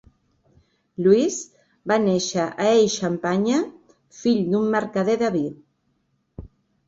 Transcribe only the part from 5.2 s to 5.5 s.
de vi.